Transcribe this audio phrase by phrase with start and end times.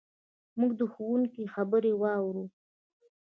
[0.59, 2.45] موږ د ښوونکي خبرې واورو.